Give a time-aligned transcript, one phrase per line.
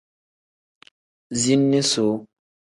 [1.39, 2.15] Ziini suu.